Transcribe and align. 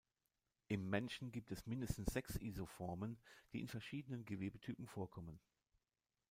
Im 0.67 0.89
Menschen 0.89 1.31
gibt 1.31 1.51
es 1.51 1.67
mindestens 1.67 2.11
sechs 2.11 2.35
Isoformen, 2.35 3.19
die 3.53 3.59
in 3.61 3.67
verschiedenen 3.67 4.25
Gewebetypen 4.25 4.87
vorkommen. 4.87 5.39